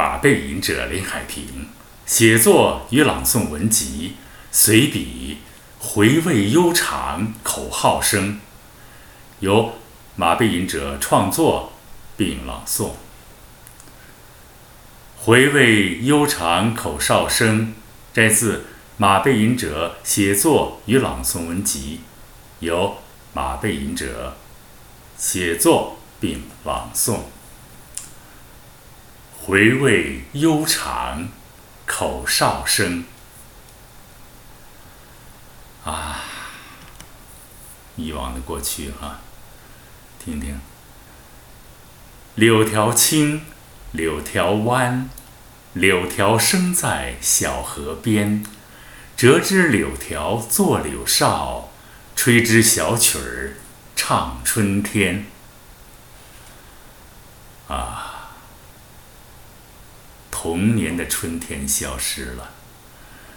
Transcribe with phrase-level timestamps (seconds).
[0.00, 1.68] 马背吟者林海平
[2.06, 4.14] 写作与朗诵文集，
[4.50, 5.36] 随笔
[5.78, 8.40] 回味悠长，口号声，
[9.40, 9.74] 由
[10.16, 11.74] 马背吟者创作
[12.16, 12.92] 并朗诵。
[15.18, 17.74] 回味悠长，口哨声，
[18.14, 22.00] 摘自马背吟者写作与朗诵文集，
[22.60, 22.96] 由
[23.34, 24.38] 马背吟者
[25.18, 27.18] 写作并朗诵。
[29.50, 31.28] 回味悠长，
[31.84, 33.02] 口哨声。
[35.84, 36.22] 啊，
[37.96, 39.18] 以往的过去哈，
[40.24, 40.60] 听听。
[42.36, 43.42] 柳条青，
[43.90, 45.10] 柳条弯，
[45.72, 48.44] 柳条生在小河边。
[49.16, 51.70] 折枝柳条做柳哨，
[52.14, 53.54] 吹支小曲儿
[53.96, 55.26] 唱春天。
[60.42, 62.52] 童年的春天消失了，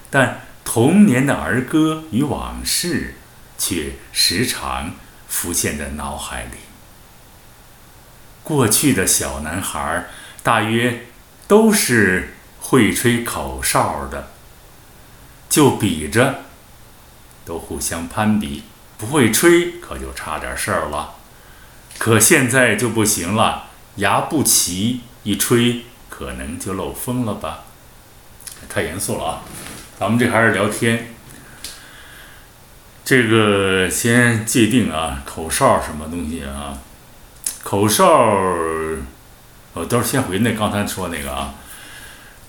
[0.10, 3.16] 但童年的儿歌与往事
[3.58, 4.96] 却时常
[5.28, 6.60] 浮现在脑海里。
[8.42, 10.06] 过去的小男孩
[10.44, 11.08] 大约
[11.46, 14.30] 都是会吹口哨的，
[15.50, 16.46] 就比着，
[17.44, 18.64] 都互相攀比，
[18.98, 21.16] 不会吹可就差点事儿了。
[21.98, 25.84] 可现在就不行了，牙不齐，一吹。
[26.26, 27.66] 可能就漏风了吧？
[28.70, 29.42] 太严肃了啊！
[30.00, 31.14] 咱们这还是聊天。
[33.04, 36.80] 这个先界定啊，口哨什么东西啊？
[37.62, 38.08] 口哨，
[39.74, 41.56] 我到时候先回那刚才说那个啊。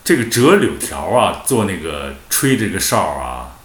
[0.04, 3.56] 这个折柳条啊，做那个吹这个哨啊，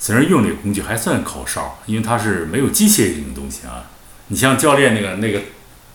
[0.00, 3.84] 虽然用这个工具还算口哨，因为它是没有机械性的东西啊。
[4.26, 5.40] 你像教练那个那个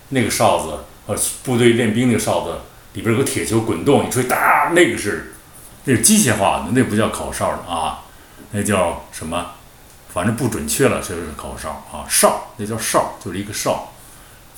[0.09, 2.61] 那个哨子，呃，部队练兵那个哨子。
[2.93, 5.33] 里边有个铁球滚动，一吹哒，那个是，
[5.85, 8.05] 那是机械化的，那不叫口哨的啊，
[8.51, 9.51] 那叫什么？
[10.13, 13.93] 反正不准确了，就是口哨啊，哨，那叫哨，就是一个哨，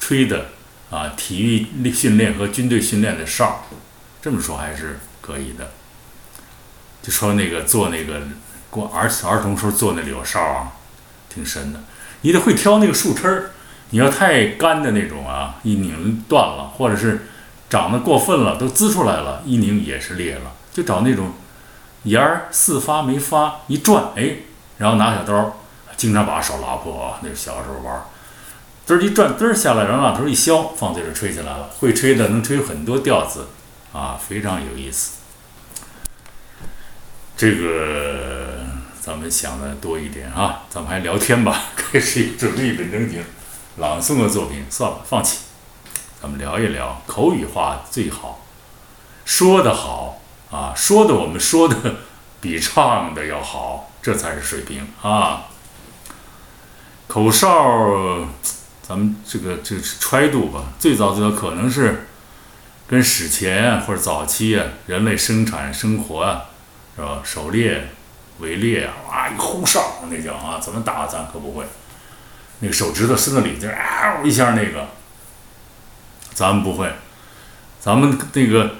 [0.01, 0.47] 吹的
[0.89, 3.65] 啊，体育训练和军队训练的哨，
[4.21, 5.71] 这么说还是可以的。
[7.01, 8.21] 就说那个做那个
[8.69, 10.73] 过儿儿童时候做那柳哨啊，
[11.29, 11.79] 挺神的，
[12.21, 13.51] 你得会挑那个树枝儿，
[13.91, 17.27] 你要太干的那种啊，一拧断了，或者是。
[17.69, 20.53] 长得过分了，都滋出来了，一拧也是裂了。
[20.71, 21.31] 就找那种
[22.03, 24.37] 沿儿四发没发，一转，哎，
[24.77, 25.57] 然后拿小刀，
[25.97, 27.19] 经常把手拉破啊。
[27.21, 28.03] 那是小时候玩，
[28.87, 31.69] 嘚儿一转，嘚儿下来，然后把头一削，放嘴里吹起来了。
[31.79, 33.47] 会吹的能吹很多调子，
[33.93, 35.13] 啊，非常有意思。
[37.37, 38.59] 这个
[39.01, 41.63] 咱们想的多一点啊，咱们还聊天吧。
[41.75, 43.23] 开始准备一本正经
[43.77, 45.44] 朗诵的作品，算了，放弃。
[46.21, 48.45] 咱们聊一聊口语化最好，
[49.25, 51.75] 说的好啊，说的我们说的
[52.41, 55.43] 比唱的要好，这才是水平啊。
[57.07, 58.27] 口哨，
[58.81, 62.07] 咱们这个这是揣度吧，最早最早可能是
[62.87, 66.45] 跟史前或者早期啊，人类生产生活啊，
[66.95, 67.19] 是吧？
[67.23, 67.89] 狩猎、
[68.39, 71.65] 围猎啊，哇，一呼哨那叫啊，怎么打咱可不会，
[72.61, 74.87] 那个手指头伸到里，就啊一下那个。
[76.35, 76.91] 咱们不会，
[77.79, 78.75] 咱们那个，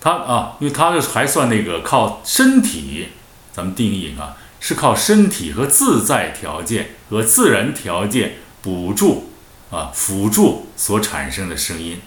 [0.00, 3.10] 他啊，因为他还算那个靠身体，
[3.52, 9.30] 咱们定义啊，是靠身体和自在条件和自然条件补助
[9.70, 12.02] 啊辅助所产生的声音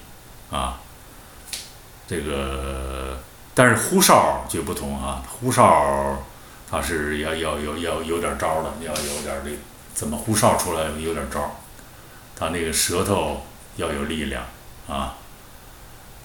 [0.51, 0.81] 啊，
[2.05, 3.19] 这个
[3.55, 6.23] 但是呼哨就不同啊，呼哨
[6.69, 9.51] 它是要要要要有点招的，要有点这
[9.93, 11.55] 怎么呼哨出来有点招，
[12.35, 13.46] 他那个舌头。
[13.77, 14.43] 要有力量
[14.87, 15.15] 啊！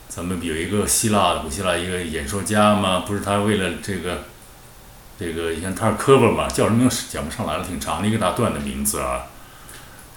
[0.08, 4.24] 咱们有一个希腊古希腊一个演说家嘛，不是他为了这个
[5.18, 9.26] 这个，你看他是科巴嘛，叫什么名讲不上来了，挺长的一个大段的名字啊，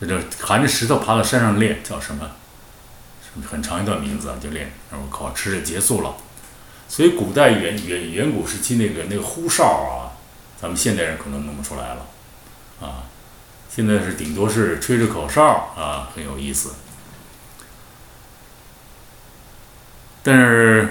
[0.01, 2.31] 在这含着石头爬到山上练，叫什么？
[3.49, 6.15] 很长一段名字啊，就练，然后考试结束了。
[6.87, 10.15] 所以古代远远远古时期那个那个呼哨啊，
[10.59, 12.05] 咱们现代人可能弄不出来了
[12.81, 13.03] 啊。
[13.69, 15.43] 现在是顶多是吹着口哨
[15.77, 16.73] 啊，很有意思。
[20.27, 20.89] 但是，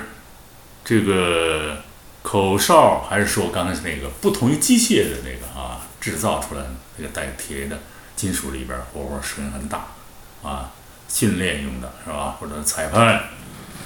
[0.85, 1.79] 这个
[2.23, 6.63] 口哨还是说刚才那个不同于机械的那个啊，制造出来
[6.99, 7.81] 那个带铁的
[8.15, 9.87] 金属里边活活声音很大
[10.45, 10.71] 啊，
[11.09, 12.37] 训练用的是吧？
[12.39, 13.25] 或者裁判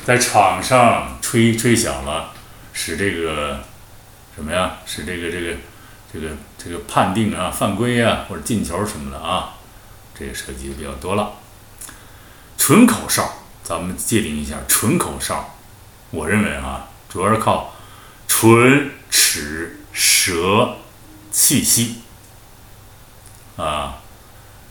[0.04, 2.32] 在场上吹吹响了，
[2.74, 3.60] 使这个
[4.36, 4.76] 什么呀？
[4.84, 5.56] 使这个这个
[6.12, 6.28] 这个
[6.58, 9.54] 这个判定啊犯规啊或者进球什么的啊，
[10.14, 11.32] 这个涉及的比较多了。
[12.58, 13.37] 纯口哨。
[13.68, 15.54] 咱们界定一下纯口哨。
[16.10, 17.74] 我认为啊，主要是靠
[18.26, 20.76] 唇、齿、舌、
[21.30, 21.96] 气息
[23.58, 23.98] 啊，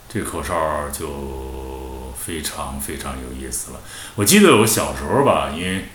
[0.10, 3.80] 这个口哨就非常非常有意思了。
[4.16, 5.86] 我记得我小时候吧，因为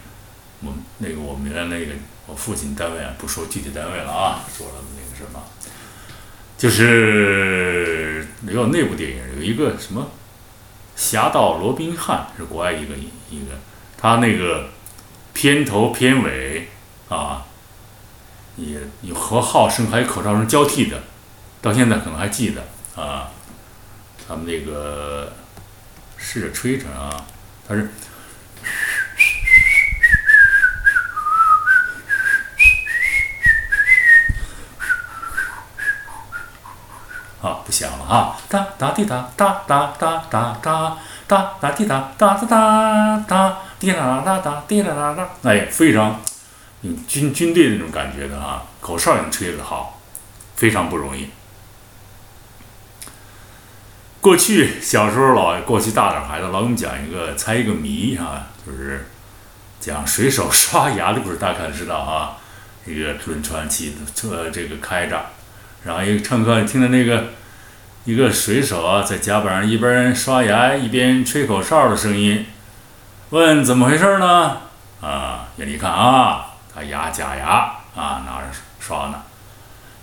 [0.60, 1.94] 我们那个我们原来那个
[2.28, 5.42] 我父亲单位啊，不说具体单位了啊，说了那个什么，
[6.56, 10.02] 就是有那部电影有一个什么
[10.96, 12.94] 《侠盗罗宾汉》，是国外一个
[13.30, 13.54] 一个，
[13.96, 14.68] 他那个。
[15.34, 16.68] 片头片尾
[17.08, 17.46] 啊，
[18.56, 21.04] 也有和号声还有口哨声交替的，
[21.62, 22.62] 到现在可能还记得
[23.02, 23.30] 啊。
[24.28, 25.32] 咱们那个
[26.18, 27.24] 试着吹吹啊，
[27.66, 27.90] 他是
[37.40, 43.58] 啊，不响了啊，哒哒滴哒哒哒哒哒哒哒哒滴哒哒哒哒哒。
[43.80, 46.20] 滴啦啦哒，滴啦啦哒，哎，非常，
[46.82, 49.98] 嗯，军军队那种感觉的啊，口哨也吹得好，
[50.54, 51.30] 非常不容易。
[54.20, 59.08] 过去小时候老过去大点孩子老给我们讲一个猜一个谜啊，就是
[59.80, 62.36] 讲水手刷牙的故事，大家可能知道啊。
[62.84, 65.20] 一个轮船汽车这个开着，
[65.84, 67.24] 然后一个乘客听着那个
[68.04, 72.44] 一个水手啊在甲板上一边刷牙一边吹口哨的声音。
[73.30, 74.58] 问怎么回事呢？
[75.00, 77.46] 啊，眼里看啊，他牙假牙
[77.94, 78.46] 啊，拿着
[78.80, 79.22] 刷呢。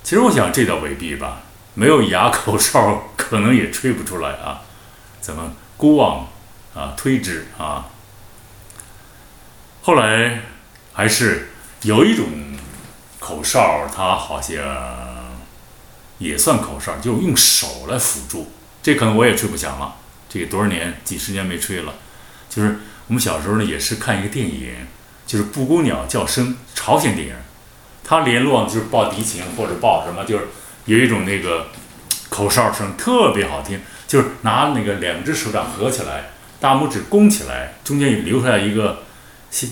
[0.02, 1.40] 其实我想这倒未必吧，
[1.74, 4.62] 没有牙口哨可能也吹不出来啊。
[5.20, 6.28] 怎么孤妄
[6.74, 7.86] 啊推之啊？
[9.82, 10.42] 后来
[10.94, 11.50] 还是
[11.82, 12.26] 有一种
[13.20, 14.58] 口哨，它好像
[16.20, 18.52] 也算口哨，就用手来辅助。
[18.84, 19.96] 这可能我也吹不响了，
[20.30, 21.96] 这个多少年几十年没吹了，
[22.48, 22.78] 就是。
[23.10, 24.72] 我们小时候呢，也是看一个电影，
[25.26, 27.34] 就是布谷鸟叫声，朝鲜电影，
[28.04, 30.48] 它联络就是报敌情或者报什么，就是
[30.86, 31.70] 有一种那个
[32.30, 36.30] 口哨声特别好听，就是拿那个两只手掌合起来，
[36.60, 39.00] 大拇指弓起来，中间留下一个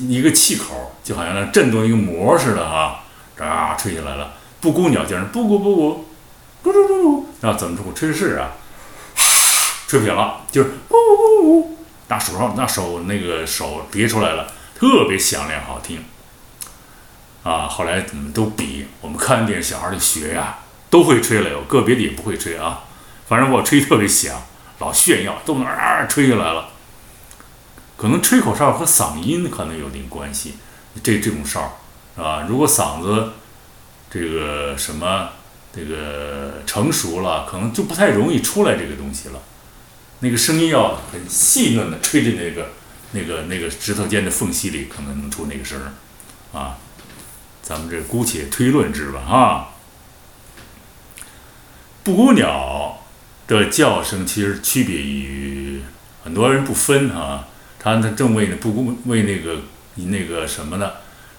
[0.10, 3.04] 一个气口，就好像那震动一个膜似的啊，
[3.38, 4.34] 啊，吹起来了。
[4.60, 6.07] 布谷鸟叫声，布谷布谷，
[6.68, 8.12] 咕噜噜噜，然后怎么吹？
[8.12, 8.52] 吹是啊，
[9.88, 11.78] 吹不响了，就是呜呜呜。
[12.10, 16.04] 那手上，那手那个手别出来了，特别响亮好听，
[17.44, 17.68] 啊！
[17.70, 20.60] 后来我们都比，我们看电视，小孩就学呀，
[20.90, 22.84] 都会吹了，有个别的也不会吹啊。
[23.30, 24.42] 反正我吹特别响，
[24.80, 26.70] 老炫耀，都能啊吹下来了。
[27.96, 30.56] 可能吹口哨和嗓音可能有点关系，
[31.02, 31.80] 这这种哨
[32.18, 33.32] 啊，如果嗓子
[34.10, 35.30] 这个什么
[35.74, 39.40] 这个成熟了，可能就不太容易出来这个东西了。
[40.20, 42.70] 那个声音要很细嫩的吹进那个、
[43.12, 46.78] 那个、那个指头间的缝隙里，可能能出那个声儿，啊，
[47.62, 49.70] 咱们这姑且推论之吧，啊。
[52.04, 53.04] 布谷鸟
[53.48, 55.82] 的叫声其实区别于
[56.24, 57.48] 很多人不分啊，
[57.78, 59.62] 它它正为那布谷为那个
[59.96, 60.92] 那个什么呢？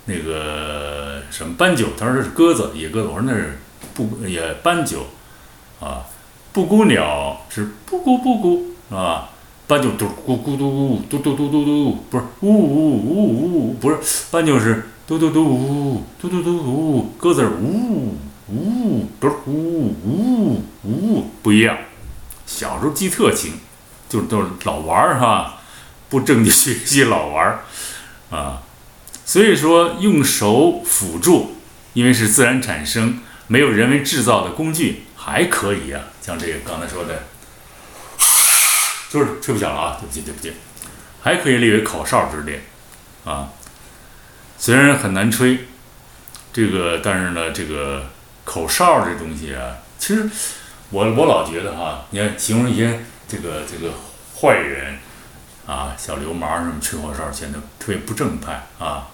[0.04, 3.58] 那个什么斑鸠，他说是鸽子，野鸽子，我说那是
[4.04, 5.06] 布也斑鸠，
[5.80, 6.06] 啊。
[6.50, 9.28] 布谷鸟是布谷布谷啊，
[9.68, 13.98] 斑鸠嘟咕咕嘟嘟嘟嘟嘟嘟，不是呜呜呜呜，不是
[14.30, 18.16] 斑鸠是嘟嘟嘟呜嘟嘟嘟呜，鸽子呜
[18.48, 21.78] 呜不是呜呜呜不一样。
[22.46, 23.52] 小时候记特清，
[24.08, 25.60] 就都是老玩儿哈，
[26.08, 27.60] 不正经学习老玩儿
[28.30, 28.62] 啊。
[29.24, 31.52] 所以说用手辅助，
[31.92, 35.02] 因为是自然产生，没有人为制造的工具。
[35.20, 37.24] 还可以啊，像这个刚才说的，
[39.10, 40.54] 就是吹不响了啊，对不起对不起，
[41.20, 42.62] 还可以列为口哨之列
[43.26, 43.50] 啊。
[44.56, 45.66] 虽然很难吹，
[46.50, 48.06] 这个但是呢，这个
[48.44, 50.30] 口哨这东西啊，其实
[50.88, 53.92] 我我老觉得哈，你看形容一些这个这个
[54.40, 54.98] 坏人
[55.66, 59.08] 啊，小流氓什么吹口哨显得特别不正派啊，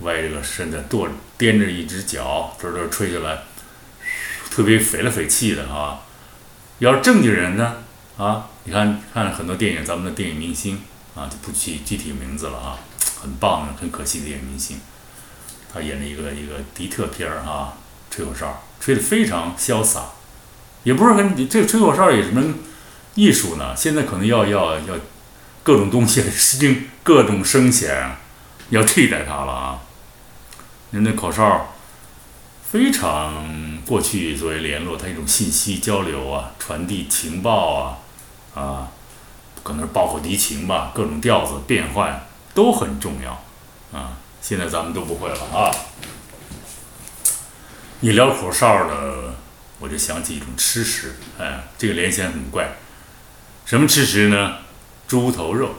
[0.00, 3.44] 歪着个身子跺踮着一只脚，这这吹起来。
[4.50, 6.00] 特别匪了匪气的啊！
[6.80, 7.76] 要是正经人呢
[8.18, 10.82] 啊，你看看很多电影，咱们的电影明星
[11.14, 12.78] 啊，就不提具体名字了啊，
[13.20, 14.80] 很棒的，很可惜的电影明星，
[15.72, 17.74] 他演了一个一个迪特片儿啊，
[18.10, 20.06] 吹口哨，吹得非常潇洒，
[20.82, 22.54] 也不是很这个吹口哨有什么
[23.14, 23.76] 艺术呢？
[23.76, 24.94] 现在可能要要要
[25.62, 28.16] 各种东西声 各种声响
[28.70, 29.78] 要替代它了啊，
[30.90, 31.74] 人那口哨
[32.70, 33.69] 非常。
[33.86, 37.98] 过去作为联络，它一种信息交流啊，传递情报啊，
[38.54, 38.88] 啊，
[39.62, 43.32] 可能是爆破敌情吧，各种调子变换都很重要
[43.98, 44.18] 啊。
[44.40, 45.70] 现在咱们都不会了啊。
[48.00, 49.34] 一聊口哨呢，
[49.78, 52.70] 我就想起一种吃食，哎，这个联想很怪。
[53.66, 54.56] 什么吃食呢？
[55.06, 55.74] 猪头肉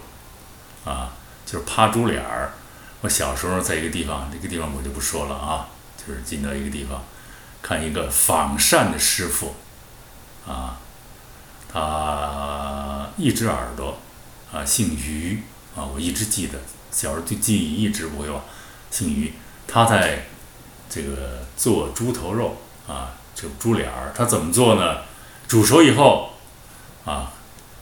[0.85, 1.13] 啊，
[1.45, 2.53] 就是趴猪脸儿。
[3.01, 5.67] 我小时候在一个地方，这个地方我就不说了啊，
[5.97, 7.03] 就是进到一个地方，
[7.61, 9.55] 看一个仿膳的师傅
[10.47, 10.77] 啊，
[11.71, 13.97] 他一只耳朵
[14.51, 15.41] 啊，姓于
[15.75, 16.59] 啊，我一直记得，
[16.91, 18.41] 小时候就记忆一直不会忘，
[18.89, 19.33] 姓于，
[19.67, 20.25] 他在。
[20.93, 24.97] 这个做猪头肉啊，这猪脸儿，他怎么做呢？
[25.47, 26.31] 煮熟以后
[27.05, 27.31] 啊，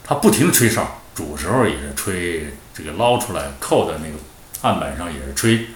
[0.03, 4.13] 他不停吹哨，煮时候也是吹，这个捞出来扣在那个
[4.61, 5.69] 案板上也是吹。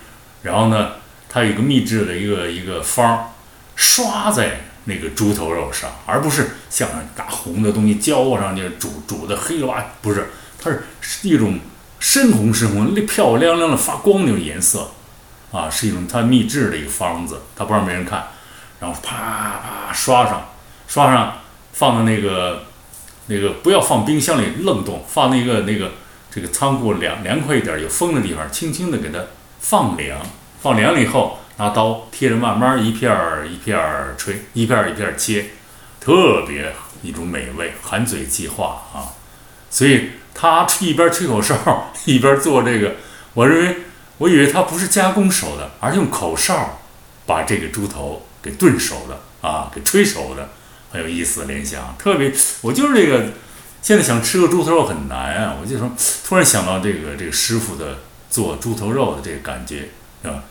[0.44, 0.92] 然后呢，
[1.28, 3.30] 他有一个秘制的一个一个方儿，
[3.76, 11.60] 刷在那个猪头肉上，而不是像大红的东西浇上去煮煮的黑哇，不是，它是一种
[12.00, 14.92] 深红深红、漂漂亮亮的发光那种颜色。
[15.52, 18.24] 啊，是一种它秘制的一个方子，它不让别人看，
[18.80, 20.50] 然后啪啪刷上，
[20.88, 21.42] 刷上，
[21.74, 22.64] 放到那个
[23.28, 25.92] 那个不要放冰箱里冷冻，放那个那个
[26.32, 29.20] 这个仓库凉凉快一点有风的地方，轻轻的给它
[29.60, 30.20] 放凉，
[30.60, 35.46] 放凉了以后，拿刀贴着慢慢一片儿一片儿吹，一片儿一片儿切，
[36.00, 39.14] 特别一种美味，含嘴即化啊！
[39.70, 42.96] 所以他一边吹口哨一边做这个，
[43.34, 43.78] 我认为。
[44.20, 46.80] 我以为他不是加工熟的，而是用口哨
[47.26, 50.50] 把这个猪头给炖熟的啊，给吹熟的，
[50.92, 51.96] 很有意思的联想。
[51.98, 52.32] 特别，
[52.62, 53.32] 我就是这个，
[53.82, 55.58] 现在想吃个猪头肉很难啊。
[55.60, 55.92] 我就说，
[56.26, 57.98] 突然想到这个这个师傅的
[58.30, 59.90] 做猪头肉的这个感觉
[60.22, 60.44] 啊，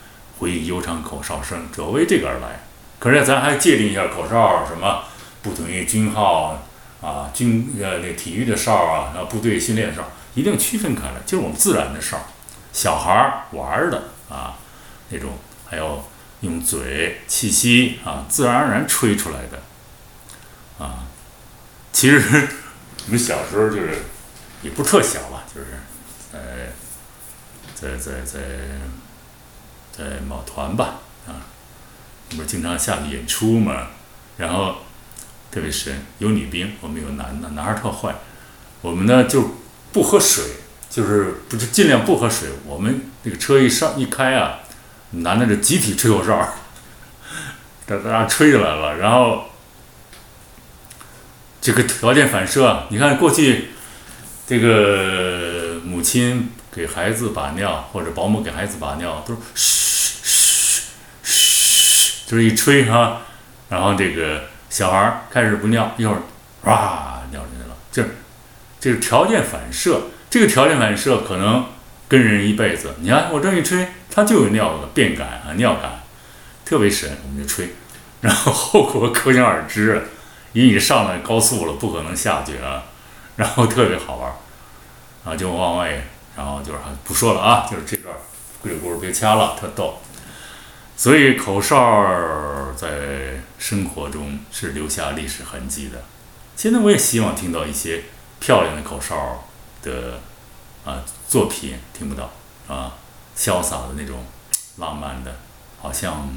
[0.42, 2.64] 回忆悠长口哨声，主要为这个而来。
[2.98, 5.04] 可是咱还界定一下口哨，什么
[5.40, 6.60] 不同于军号
[7.00, 10.02] 啊，军呃那体育的哨啊，然后部队训练的哨，
[10.34, 12.18] 一定区分开来，就是我们自然的哨。
[12.72, 14.58] 小孩儿玩的啊，
[15.10, 16.02] 那种还有
[16.40, 21.04] 用嘴气息啊，自然而然吹出来的啊。
[21.92, 22.48] 其实
[23.06, 23.96] 我们小时候就是
[24.62, 25.66] 也不特小吧，就是
[26.32, 26.72] 在
[27.74, 28.40] 在在在
[29.92, 31.46] 在某团吧啊，
[32.30, 33.88] 不是经常下去演出嘛，
[34.38, 34.76] 然后
[35.50, 38.14] 特别神，有女兵，我们有男的，男孩特坏，
[38.80, 39.56] 我们呢就
[39.92, 40.44] 不喝水。
[40.92, 42.50] 就是不是尽量不喝水。
[42.66, 44.58] 我们这个车一上一开啊，
[45.12, 46.52] 男的就集体吹口哨，
[47.88, 48.98] 哒哒吹起来了。
[48.98, 49.44] 然后
[51.62, 53.68] 这个条件反射，你看过去
[54.46, 60.82] 这个母亲给孩子把尿，或者保姆给孩子把尿，都是嘘嘘
[61.22, 63.20] 嘘，就是一吹哈，
[63.68, 66.22] 然后这个小孩开始不尿，一会儿
[66.62, 67.76] 哇尿进去了。
[67.92, 68.16] 就是
[68.80, 70.00] 这是条件反射。
[70.30, 71.66] 这个条件反射可能
[72.08, 72.94] 跟人一辈子。
[73.00, 76.02] 你看我这一吹，他就有尿的便感啊，尿感，
[76.64, 77.74] 特别神，我们就吹，
[78.22, 80.08] 然后后果可想而知。
[80.54, 82.84] 因为你上了高速了，不可能下去啊，
[83.36, 84.32] 然后特别好玩
[85.24, 86.02] 啊，就往外，
[86.36, 88.14] 然后就是不说了啊，就是这段
[88.60, 89.98] 鬼故事别掐了，特逗。
[90.96, 96.04] 所以口哨在生活中是留下历史痕迹的。
[96.56, 98.04] 现在我也希望听到一些
[98.40, 99.44] 漂亮的口哨。
[99.82, 100.20] 的
[100.84, 102.30] 啊作品听不到
[102.68, 102.94] 啊，
[103.36, 104.24] 潇洒的那种
[104.76, 105.34] 浪漫的，
[105.80, 106.28] 好像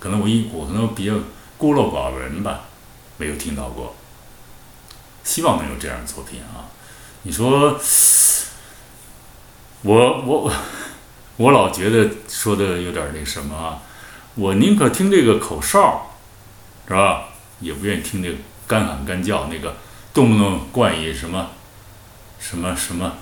[0.00, 1.12] 可能我一我可能比较
[1.58, 2.60] 孤陋寡闻吧，
[3.18, 3.94] 没有听到过。
[5.22, 6.72] 希望能有这样的作品啊！
[7.24, 7.78] 你说
[9.82, 10.52] 我我
[11.36, 13.78] 我老觉得说的有点那什么啊，
[14.34, 16.10] 我宁可听这个口哨，
[16.86, 17.28] 是吧？
[17.60, 18.34] 也不愿意听那个
[18.66, 19.74] 干喊干叫那个，
[20.12, 21.50] 动不动冠以什么。
[22.40, 23.14] 什么什么，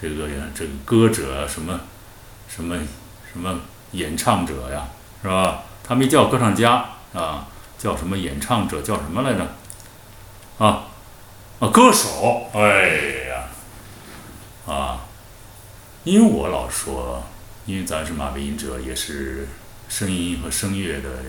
[0.00, 1.78] 这个呀，这个歌者什么，
[2.48, 2.76] 什么
[3.32, 3.60] 什么
[3.92, 4.88] 演唱者呀，
[5.22, 5.62] 是吧？
[5.86, 7.46] 他没叫歌唱家啊，
[7.78, 8.82] 叫什么演唱者？
[8.82, 9.46] 叫什么来着？
[10.58, 10.88] 啊
[11.60, 12.50] 啊，歌手！
[12.52, 13.44] 哎呀，
[14.66, 15.05] 啊，
[16.06, 17.20] 因为我老说，
[17.66, 19.48] 因为咱是马背音者，也是
[19.88, 21.24] 声音和声乐的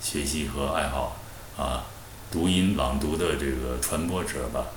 [0.00, 1.20] 学习和爱好
[1.58, 1.84] 啊，
[2.30, 4.68] 读音朗读的这个传播者吧。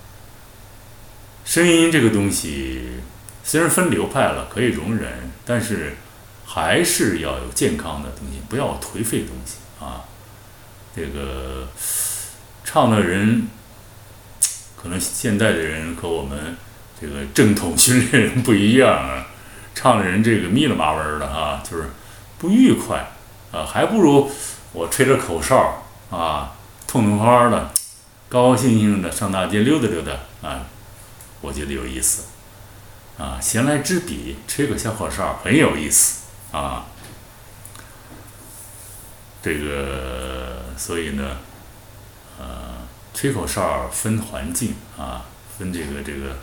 [1.46, 2.98] 声音这个东西
[3.42, 5.96] 虽然分流派了，可以容忍，但是
[6.46, 10.04] 还是要有健康的东西，不要颓废东西啊。
[10.94, 11.70] 这个
[12.66, 13.48] 唱的人，
[14.76, 16.58] 可能现在的人和我们
[17.00, 19.28] 这个正统训练人不一样啊，
[19.82, 21.90] 唱的人这个密了麻纹的啊，就是
[22.38, 23.12] 不愉快
[23.50, 24.30] 啊，还不如
[24.74, 26.52] 我吹着口哨啊，
[26.86, 27.72] 痛痛快快的，
[28.28, 30.12] 高高兴兴的上大街溜达溜达
[30.46, 30.66] 啊。
[31.40, 32.24] 我觉得有意思。
[33.18, 36.88] 啊，闲来之笔，吹个小口哨很有意思啊。
[39.42, 41.38] 这个，所以呢，
[42.38, 45.24] 呃，吹口哨分环境啊，
[45.58, 46.36] 分这个这个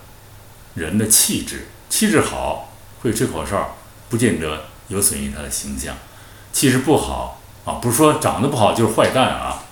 [0.75, 2.66] 人的气质，气质好
[3.07, 3.77] 会吹口哨，
[4.09, 5.95] 不见得有损于他的形象；
[6.53, 9.63] 气质不好啊，不是说长得不好就是坏蛋啊。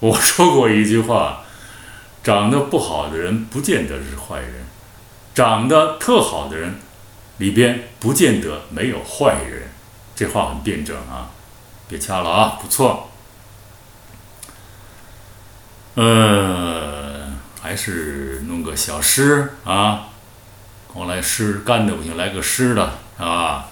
[0.00, 1.44] 我说过一句话，
[2.24, 4.66] 长得不好的人不见得是坏人，
[5.32, 6.80] 长得特好的人
[7.38, 9.70] 里边不见得没有坏人。
[10.16, 11.30] 这话很辩证啊。
[11.86, 13.10] 别掐了啊，不错。
[15.94, 20.09] 呃，还是弄个小诗啊，
[20.92, 23.68] 光来诗干的不行，来个诗的啊。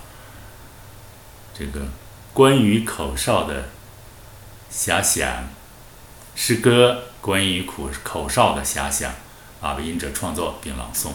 [1.52, 1.88] 这个
[2.32, 3.70] 关于口哨的
[4.72, 5.48] 遐想，
[6.36, 9.12] 诗歌关于口口哨的遐想
[9.60, 11.14] 啊，为音者创作并朗诵。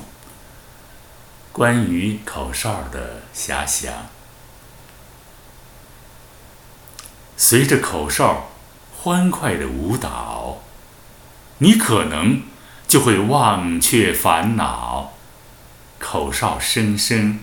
[1.53, 3.93] 关于口哨的遐想。
[7.37, 8.49] 随着口哨
[9.01, 10.57] 欢快的舞蹈，
[11.59, 12.43] 你可能
[12.87, 15.12] 就会忘却烦恼。
[16.03, 17.39] 口哨声声，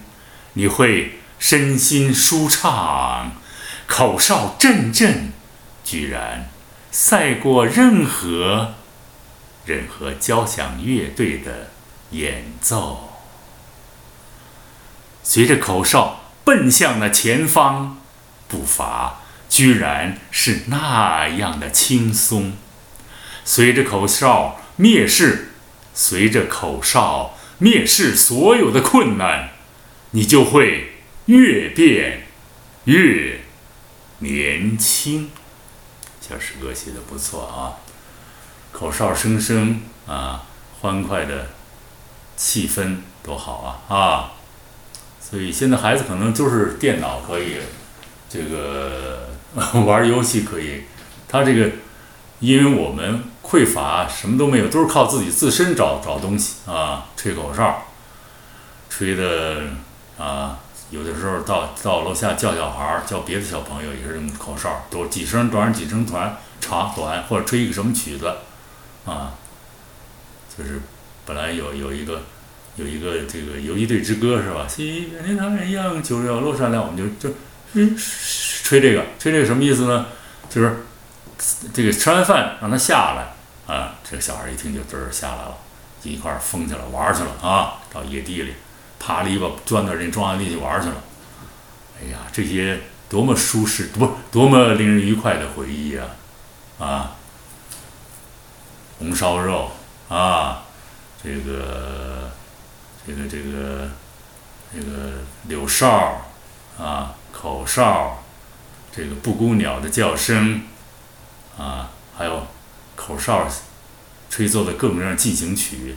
[0.52, 3.33] 你会身心舒畅。
[3.87, 5.33] 口哨阵阵，
[5.83, 6.50] 居然
[6.90, 8.75] 赛过任何
[9.64, 11.71] 任何交响乐队的
[12.11, 13.14] 演奏。
[15.23, 17.97] 随着口哨奔向了前方，
[18.47, 19.17] 步伐。
[19.49, 22.52] 居然是那样的轻松，
[23.45, 25.55] 随着口哨灭世，
[25.93, 29.50] 随着口哨灭世，所有的困难，
[30.11, 30.95] 你就会
[31.26, 32.26] 越变
[32.87, 33.43] 越
[34.19, 35.31] 年轻。
[36.21, 37.79] 小诗歌写的不错啊，
[38.73, 40.45] 口哨声声啊，
[40.81, 41.50] 欢快的
[42.37, 44.33] 气氛多好啊啊！
[45.21, 47.59] 所以现在孩子可能就是电脑可以
[48.29, 49.31] 这个。
[49.85, 50.83] 玩游戏可以，
[51.27, 51.68] 他这个，
[52.38, 57.87] 因为我们匮乏，什么都没有，都是靠自己自身找找东西啊，吹口哨，
[58.88, 59.62] 吹的
[60.18, 60.59] 啊，
[60.90, 68.33] 有的时候到到楼下叫小孩儿，叫别的小朋友也是用口哨，都几声短几声短长短，或者吹一个什么曲子，
[69.05, 69.35] 啊，
[70.57, 70.81] 就是
[71.26, 72.22] 本来有有一个
[72.76, 74.66] 有一个这个游击队之歌是吧？
[74.68, 77.35] 西边的太阳就要落山了，我们就就
[77.72, 77.96] 嗯。
[78.62, 80.07] 吹这个，吹这个什么意思呢？
[80.48, 80.85] 就是
[81.72, 83.33] 这个吃完饭让他下来
[83.74, 85.57] 啊，这个小孩一听就滋儿下来了，
[86.03, 88.55] 一块儿疯去了，玩去了啊，到野地里
[88.98, 90.96] 爬篱笆钻到人庄稼地去玩去了。
[91.98, 96.07] 哎呀，这些多么舒适，不多么令人愉快的回忆啊！
[96.79, 97.12] 啊，
[98.98, 99.70] 红烧肉
[100.09, 100.62] 啊，
[101.22, 102.31] 这个
[103.07, 103.88] 这个这个
[104.74, 105.12] 这个
[105.44, 106.20] 柳哨
[106.79, 108.18] 啊，口哨。
[108.92, 110.62] 这个布谷鸟的叫声，
[111.61, 112.46] 啊，还有
[112.96, 113.46] 口哨
[114.31, 115.96] 吹奏的各种各样进行曲，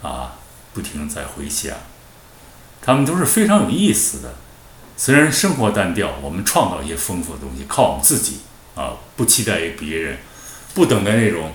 [0.00, 0.38] 啊，
[0.72, 1.76] 不停在回响，
[2.80, 4.34] 他们都是非常有意思的。
[4.96, 8.40] 虽然生活单调，我们创造一些丰富的东西，靠我们自己
[8.74, 10.18] 啊，不期待于别人，
[10.74, 11.52] 不等待那种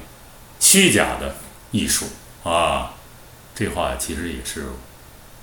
[0.59, 1.35] 虚假的
[1.71, 2.05] 艺术
[2.43, 2.93] 啊。
[3.55, 4.67] 这话其实也是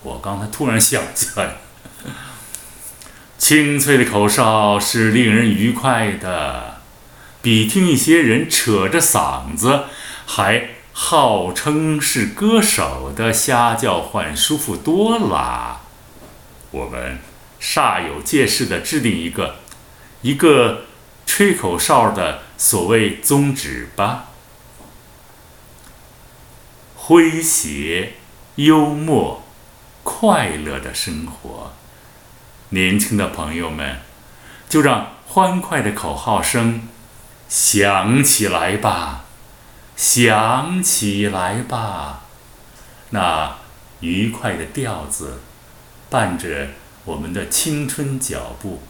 [0.02, 1.56] 我刚才突然想起来。
[3.36, 6.82] 清脆的口哨是令人愉快的，
[7.44, 9.84] 比听一些人扯着嗓子
[10.24, 15.82] 还号称是歌手的瞎叫唤舒服多了。
[16.70, 17.18] 我们
[17.60, 19.56] 煞有介事地制定一个
[20.22, 20.86] 一个
[21.26, 24.28] 吹口哨的所谓宗旨吧：
[26.98, 28.14] 诙谐、
[28.54, 29.44] 幽默、
[30.02, 31.74] 快乐的生活。
[32.70, 34.00] 年轻的朋友们，
[34.66, 36.88] 就让欢快的口号声
[37.54, 39.26] 想起来吧，
[39.94, 42.24] 想起来吧！
[43.10, 43.58] 那
[44.00, 45.40] 愉快的调子
[46.10, 46.70] 伴着
[47.04, 48.82] 我们的青春脚步，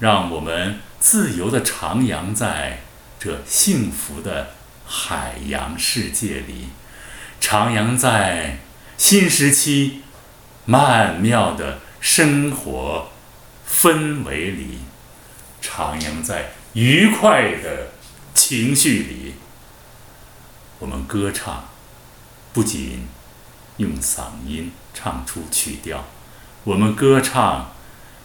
[0.00, 2.80] 让我们自由地徜徉在
[3.20, 4.50] 这幸福的
[4.84, 6.70] 海洋世界里，
[7.40, 8.58] 徜徉在
[8.98, 10.02] 新时期
[10.64, 11.78] 曼妙的。
[12.00, 13.12] 生活
[13.64, 14.80] 氛围里，
[15.62, 17.88] 徜徉在愉快的
[18.32, 19.34] 情绪里。
[20.78, 21.68] 我们歌唱，
[22.54, 23.06] 不仅
[23.76, 25.98] 用嗓音唱出曲调；
[26.64, 27.72] 我们歌唱，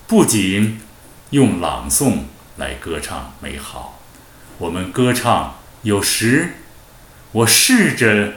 [0.08, 0.80] 不仅
[1.32, 2.20] 用朗诵
[2.56, 4.00] 来歌唱美好。
[4.60, 6.54] 我们歌唱，有时
[7.34, 8.36] 我试着，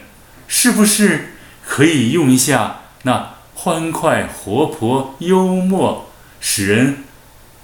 [0.49, 7.05] 是不是可以用一下那欢快、活泼、幽默，使人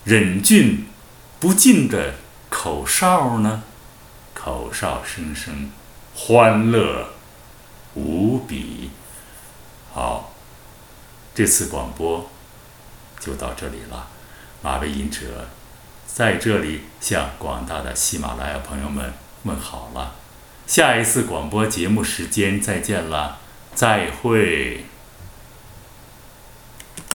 [0.05, 0.87] 忍俊
[1.41, 2.15] 不禁的
[2.59, 3.62] 口哨呢？
[4.33, 5.71] 口哨声声，
[6.14, 7.11] 欢乐
[7.92, 8.90] 无比。
[9.92, 10.33] 好，
[11.35, 12.31] 这次广播
[13.21, 14.09] 就到这里了。
[14.62, 15.49] 马背吟者
[16.07, 20.14] 在这里向广大的喜马拉雅朋友们问好了。
[20.66, 23.38] 下一次广播节目时间再见了，
[23.75, 24.87] 再会。